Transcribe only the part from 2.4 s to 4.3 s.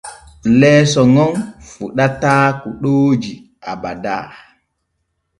kuɗooji abada.